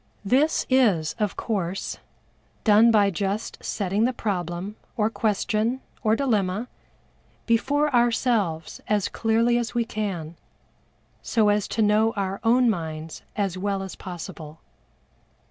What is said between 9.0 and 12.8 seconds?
clearly as we can, so as to know our own